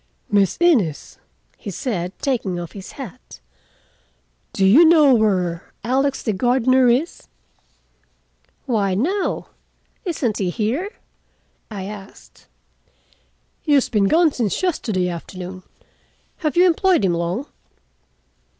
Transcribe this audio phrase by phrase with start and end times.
[0.31, 1.19] "Miss Innes,"
[1.57, 3.39] he said, taking of his hat,
[4.51, 7.27] "do you know where Alex, the gardener, is?"
[8.65, 9.49] "Why, no.
[10.03, 10.89] Isn't he here?"
[11.69, 12.47] I asked.
[13.61, 15.61] "He has been gone since yesterday afternoon.
[16.37, 17.45] Have you employed him long?"